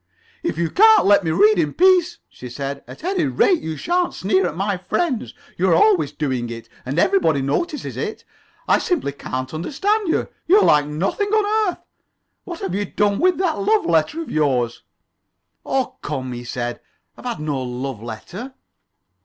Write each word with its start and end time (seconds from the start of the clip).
"If 0.41 0.57
you 0.57 0.71
can't 0.71 1.05
let 1.05 1.23
me 1.23 1.29
read 1.29 1.59
in 1.59 1.75
peace," 1.75 2.17
she 2.27 2.49
said, 2.49 2.83
"at 2.87 3.03
any 3.03 3.25
rate, 3.25 3.61
you 3.61 3.77
shan't 3.77 4.15
sneer 4.15 4.47
at 4.47 4.55
my 4.57 4.75
friends. 4.75 5.35
You're 5.57 5.75
always 5.75 6.11
doing 6.11 6.49
it, 6.49 6.67
and 6.87 6.97
everybody 6.97 7.43
notices 7.43 7.95
it. 7.97 8.25
I 8.67 8.79
simply 8.79 9.11
can't 9.11 9.53
understand 9.53 10.07
you. 10.07 10.27
You're 10.47 10.63
like 10.63 10.87
nothing 10.87 11.29
on 11.29 11.69
earth. 11.71 11.83
What 12.45 12.61
have 12.61 12.73
you 12.73 12.85
done 12.85 13.19
with 13.19 13.37
that 13.37 13.59
love 13.59 13.85
letter 13.85 14.23
of 14.23 14.31
yours?" 14.31 14.81
"Oh, 15.63 15.97
come," 16.01 16.31
he 16.33 16.45
said, 16.45 16.81
"I've 17.15 17.25
had 17.25 17.39
no 17.39 17.61
love 17.61 18.01
letter." 18.01 18.55